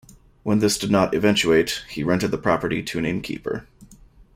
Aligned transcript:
When 0.41 0.57
this 0.57 0.79
did 0.79 0.89
not 0.89 1.13
eventuate, 1.13 1.83
he 1.87 2.03
rented 2.03 2.31
the 2.31 2.39
property 2.39 2.81
to 2.81 2.97
an 2.97 3.05
innkeeper. 3.05 3.67